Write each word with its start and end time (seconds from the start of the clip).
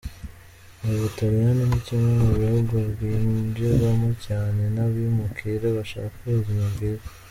U 0.93 0.95
Butaliyani 1.01 1.63
ni 1.69 1.79
kimwe 1.85 2.09
mu 2.21 2.29
bihugu 2.39 2.73
byinjirwamo 2.95 4.09
cyane 4.25 4.61
n’abimukira 4.75 5.65
bashaka 5.77 6.15
ubuzima 6.25 6.65
bwiza. 6.73 7.07